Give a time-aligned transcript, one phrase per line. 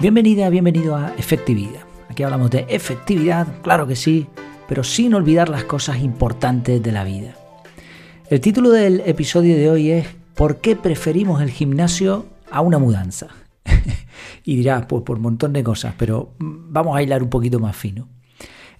[0.00, 1.82] Bienvenida, bienvenido a Efectividad.
[2.08, 4.28] Aquí hablamos de efectividad, claro que sí,
[4.66, 7.34] pero sin olvidar las cosas importantes de la vida.
[8.30, 13.26] El título del episodio de hoy es ¿Por qué preferimos el gimnasio a una mudanza?
[14.42, 17.76] y dirás, pues por un montón de cosas, pero vamos a hilar un poquito más
[17.76, 18.08] fino.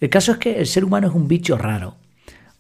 [0.00, 1.96] El caso es que el ser humano es un bicho raro.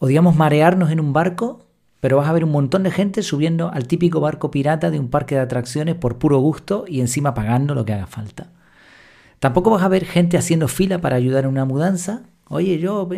[0.00, 1.64] Odiamos marearnos en un barco,
[2.00, 5.08] pero vas a ver un montón de gente subiendo al típico barco pirata de un
[5.08, 8.50] parque de atracciones por puro gusto y encima pagando lo que haga falta.
[9.40, 12.22] Tampoco vas a ver gente haciendo fila para ayudar en una mudanza.
[12.48, 13.08] Oye, yo,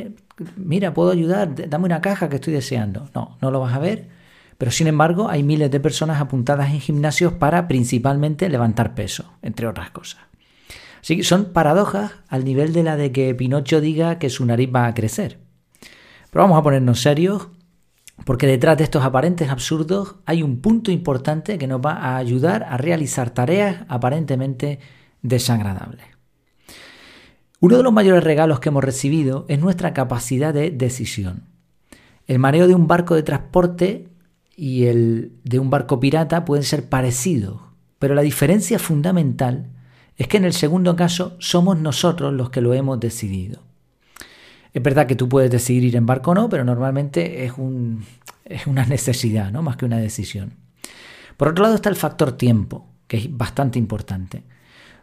[0.57, 3.11] mira, puedo ayudar, dame una caja que estoy deseando.
[3.15, 4.09] No, no lo vas a ver.
[4.57, 9.67] Pero sin embargo, hay miles de personas apuntadas en gimnasios para principalmente levantar peso, entre
[9.67, 10.21] otras cosas.
[11.03, 14.71] Así que son paradojas al nivel de la de que Pinocho diga que su nariz
[14.73, 15.41] va a crecer.
[16.31, 17.49] Pero vamos a ponernos serios,
[18.25, 22.63] porque detrás de estos aparentes absurdos hay un punto importante que nos va a ayudar
[22.63, 24.79] a realizar tareas aparentemente
[25.23, 26.12] desagradables.
[27.63, 31.45] Uno de los mayores regalos que hemos recibido es nuestra capacidad de decisión.
[32.27, 34.09] El mareo de un barco de transporte
[34.57, 37.61] y el de un barco pirata pueden ser parecidos,
[38.01, 39.71] pero la diferencia fundamental
[40.17, 43.61] es que en el segundo caso somos nosotros los que lo hemos decidido.
[44.75, 47.53] Es verdad que tú puedes decidir ir en barco o no, pero normalmente es,
[48.45, 49.63] es una necesidad, ¿no?
[49.63, 50.55] más que una decisión.
[51.37, 54.43] Por otro lado está el factor tiempo, que es bastante importante.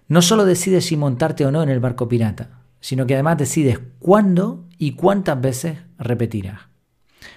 [0.09, 3.79] No solo decides si montarte o no en el barco pirata, sino que además decides
[3.99, 6.61] cuándo y cuántas veces repetirás.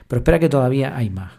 [0.09, 1.33] Pero espera que todavía hay más.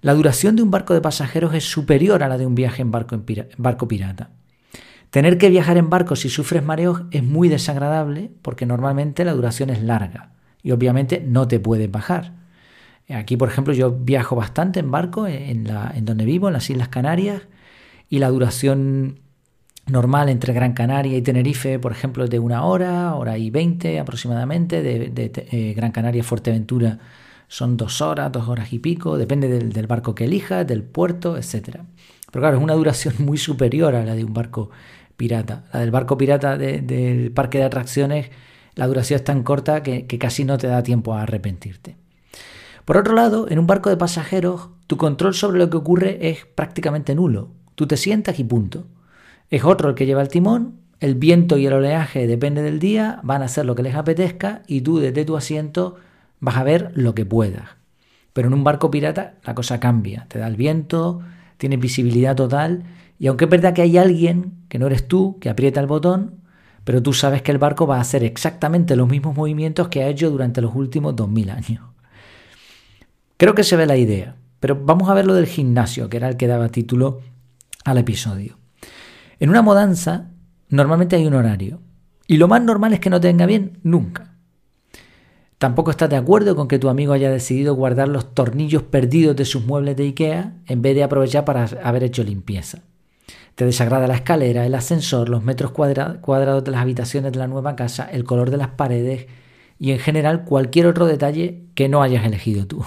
[0.00, 2.90] La duración de un barco de pasajeros es superior a la de un viaje en
[2.92, 4.30] barco, pirata.
[5.10, 9.70] Tener que viajar en barco si sufres mareos es muy desagradable porque normalmente la duración
[9.70, 12.34] es larga y obviamente no te puedes bajar.
[13.08, 15.64] Aquí, por ejemplo, yo viajo bastante en barco en
[16.04, 17.42] donde vivo, en las Islas Canarias,
[18.08, 19.18] y la duración
[19.90, 23.98] normal entre Gran Canaria y Tenerife, por ejemplo, es de una hora, hora y veinte
[23.98, 26.98] aproximadamente, de, eh, Gran Canaria a Fuerteventura
[27.50, 31.80] son dos horas, dos horas y pico, depende del, barco que elijas, del puerto, etc.
[32.30, 34.70] Pero claro, es una duración muy superior a la de un barco
[35.16, 35.64] pirata.
[35.72, 38.30] La del barco pirata del parque de atracciones,
[38.76, 41.96] la duración es tan corta que, que casi no te da tiempo a arrepentirte.
[42.84, 46.46] Por otro lado, en un barco de pasajeros, tu control sobre lo que ocurre es
[46.46, 47.50] prácticamente nulo.
[47.74, 48.86] Tú te sientas y punto.
[49.50, 53.18] Es otro el que lleva el timón, el viento y el oleaje depende del día,
[53.24, 55.96] van a hacer lo que les apetezca y tú desde tu asiento
[56.38, 57.70] vas a ver lo que puedas.
[58.32, 61.20] Pero en un barco pirata la cosa cambia, te da el viento,
[61.56, 62.84] tienes visibilidad total
[63.18, 66.36] y aunque es verdad que hay alguien, que no eres tú, que aprieta el botón,
[66.84, 70.08] pero tú sabes que el barco va a hacer exactamente los mismos movimientos que ha
[70.08, 71.84] hecho durante los últimos 2000 años.
[73.36, 76.28] Creo que se ve la idea, pero vamos a ver lo del gimnasio, que era
[76.28, 77.20] el que daba título
[77.84, 78.59] al episodio.
[79.40, 80.30] En una mudanza
[80.68, 81.80] normalmente hay un horario,
[82.26, 84.36] y lo más normal es que no te venga bien nunca.
[85.56, 89.46] Tampoco estás de acuerdo con que tu amigo haya decidido guardar los tornillos perdidos de
[89.46, 92.82] sus muebles de Ikea en vez de aprovechar para haber hecho limpieza.
[93.54, 97.76] Te desagrada la escalera, el ascensor, los metros cuadrados de las habitaciones de la nueva
[97.76, 99.26] casa, el color de las paredes
[99.78, 102.84] y en general cualquier otro detalle que no hayas elegido tú.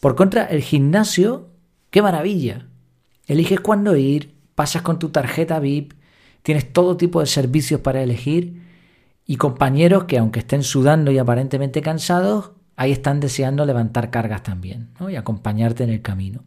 [0.00, 1.48] Por contra, el gimnasio,
[1.90, 2.68] qué maravilla.
[3.26, 5.92] Eliges cuándo ir, pasas con tu tarjeta VIP,
[6.42, 8.62] tienes todo tipo de servicios para elegir
[9.24, 14.88] y compañeros que aunque estén sudando y aparentemente cansados, ahí están deseando levantar cargas también
[15.08, 16.42] y acompañarte en el camino.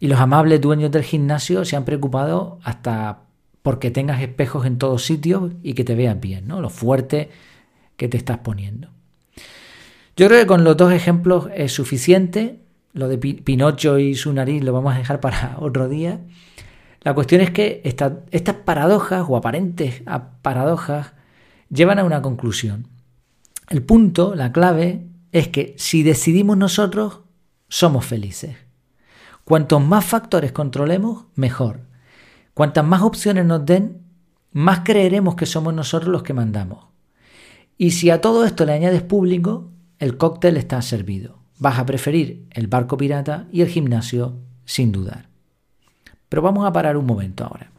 [0.00, 3.22] Y los amables dueños del gimnasio se han preocupado hasta
[3.62, 6.60] porque tengas espejos en todos sitios y que te vean bien, ¿no?
[6.60, 7.30] Lo fuerte
[7.96, 8.88] que te estás poniendo.
[10.16, 12.60] Yo creo que con los dos ejemplos es suficiente.
[12.92, 16.20] Lo de Pinocho y su nariz lo vamos a dejar para otro día.
[17.00, 20.02] La cuestión es que estas paradojas o aparentes
[20.42, 21.12] paradojas
[21.70, 22.88] llevan a una conclusión.
[23.68, 27.20] El punto, la clave, es que si decidimos nosotros,
[27.68, 28.56] somos felices.
[29.44, 31.80] Cuantos más factores controlemos, mejor.
[32.54, 34.02] Cuantas más opciones nos den,
[34.52, 36.86] más creeremos que somos nosotros los que mandamos.
[37.76, 41.38] Y si a todo esto le añades público, el cóctel está servido.
[41.58, 45.27] Vas a preferir el barco pirata y el gimnasio sin dudar.
[46.28, 47.70] Pero vamos a parar un momento ahora.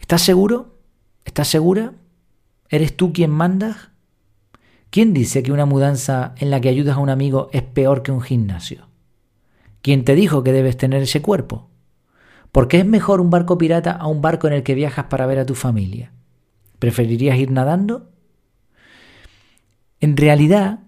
[0.00, 0.78] ¿Estás seguro?
[1.24, 1.94] ¿Estás segura?
[2.68, 3.90] ¿Eres tú quien mandas?
[4.90, 8.12] ¿Quién dice que una mudanza en la que ayudas a un amigo es peor que
[8.12, 8.88] un gimnasio?
[9.82, 11.68] ¿Quién te dijo que debes tener ese cuerpo?
[12.52, 15.26] ¿Por qué es mejor un barco pirata a un barco en el que viajas para
[15.26, 16.12] ver a tu familia?
[16.78, 18.10] ¿Preferirías ir nadando?
[20.00, 20.80] En realidad,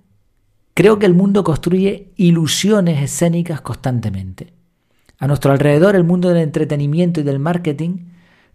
[0.75, 4.57] creo que el mundo construye ilusiones escénicas constantemente.
[5.19, 8.06] A nuestro alrededor, el mundo del entretenimiento y del marketing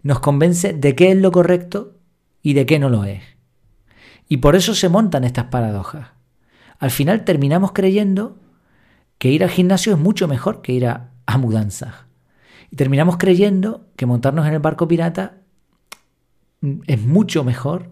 [0.02, 1.98] nos convence de qué es lo correcto
[2.42, 3.22] y de qué no lo es.
[4.30, 6.10] Y por eso se montan estas paradojas.
[6.80, 8.38] Al final terminamos creyendo
[9.18, 11.94] que ir al gimnasio es mucho mejor que ir a, mudanzas.
[12.70, 15.38] Y terminamos creyendo que montarnos en el barco pirata
[16.88, 17.90] es mucho mejor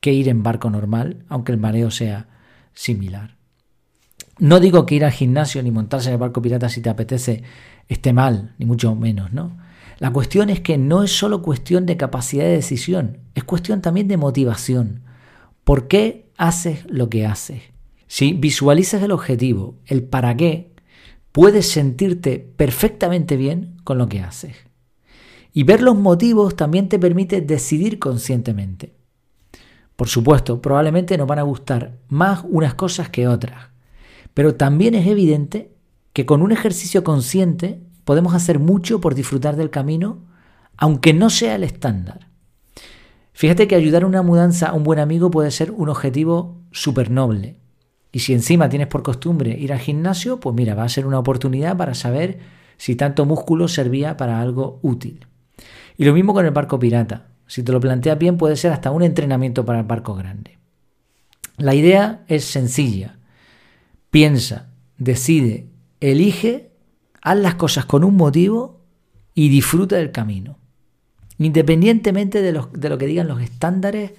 [0.00, 2.28] que ir en barco normal, aunque el mareo sea
[2.72, 3.36] similar.
[4.38, 7.42] No digo que ir al gimnasio ni montarse en el barco pirata si te apetece
[7.88, 9.58] esté mal, ni mucho menos, ¿no?
[9.98, 14.08] La cuestión es que no es solo cuestión de capacidad de decisión, es cuestión también
[14.08, 15.02] de motivación.
[15.64, 17.62] ¿Por qué haces lo que haces?
[18.08, 20.72] Si visualizas el objetivo, el para qué,
[21.30, 24.56] puedes sentirte perfectamente bien con lo que haces.
[25.52, 28.94] Y ver los motivos también te permite decidir conscientemente.
[29.96, 33.71] Por supuesto, probablemente nos van a gustar más unas cosas que otras,
[34.34, 35.72] pero también es evidente
[36.12, 40.24] que con un ejercicio consciente podemos hacer mucho por disfrutar del camino,
[40.76, 42.28] aunque no sea el estándar.
[43.32, 47.10] Fíjate que ayudar a una mudanza a un buen amigo puede ser un objetivo súper
[47.10, 47.56] noble.
[48.12, 51.18] Y si encima tienes por costumbre ir al gimnasio, pues mira, va a ser una
[51.18, 52.40] oportunidad para saber
[52.76, 55.26] si tanto músculo servía para algo útil.
[55.96, 57.28] Y lo mismo con el barco pirata.
[57.46, 60.58] Si te lo planteas bien, puede ser hasta un entrenamiento para el barco grande.
[61.56, 63.18] La idea es sencilla.
[64.12, 64.68] Piensa,
[64.98, 65.70] decide,
[66.00, 66.70] elige,
[67.22, 68.82] haz las cosas con un motivo
[69.32, 70.58] y disfruta del camino.
[71.38, 74.12] Independientemente de, de lo que digan los estándares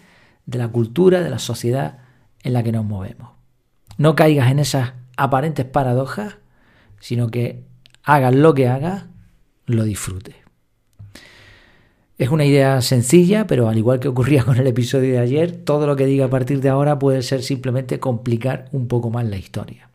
[0.47, 1.99] de la cultura, de la sociedad
[2.41, 3.33] en la que nos movemos.
[3.99, 6.37] No caigas en esas aparentes paradojas,
[6.99, 7.63] sino que
[8.01, 9.05] hagas lo que hagas,
[9.67, 10.42] lo disfrutes.
[12.23, 15.85] Es una idea sencilla, pero al igual que ocurría con el episodio de ayer, todo
[15.85, 19.35] lo que diga a partir de ahora puede ser simplemente complicar un poco más la
[19.35, 19.89] historia.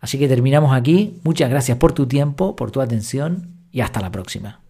[0.00, 1.20] Así que terminamos aquí.
[1.22, 4.65] Muchas gracias por tu tiempo, por tu atención y hasta la próxima.